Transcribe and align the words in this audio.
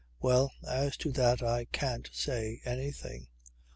Well, 0.19 0.51
as 0.67 0.97
to 0.97 1.11
that 1.11 1.43
I 1.43 1.65
can't 1.65 2.09
say 2.11 2.59
anything. 2.65 3.27